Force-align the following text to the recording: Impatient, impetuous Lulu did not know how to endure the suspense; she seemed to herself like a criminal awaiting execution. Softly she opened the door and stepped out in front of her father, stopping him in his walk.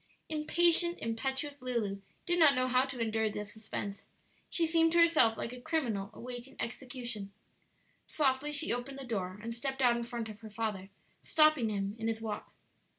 Impatient, 0.29 0.97
impetuous 0.97 1.61
Lulu 1.61 2.01
did 2.25 2.39
not 2.39 2.55
know 2.55 2.65
how 2.67 2.85
to 2.85 2.99
endure 2.99 3.29
the 3.29 3.45
suspense; 3.45 4.07
she 4.49 4.65
seemed 4.65 4.91
to 4.93 4.97
herself 4.97 5.37
like 5.37 5.53
a 5.53 5.61
criminal 5.61 6.09
awaiting 6.15 6.55
execution. 6.59 7.31
Softly 8.07 8.51
she 8.51 8.73
opened 8.73 8.97
the 8.97 9.03
door 9.05 9.37
and 9.43 9.53
stepped 9.53 9.79
out 9.79 9.95
in 9.95 10.01
front 10.03 10.27
of 10.27 10.39
her 10.39 10.49
father, 10.49 10.89
stopping 11.21 11.69
him 11.69 11.95
in 11.99 12.07
his 12.07 12.19
walk. 12.19 12.51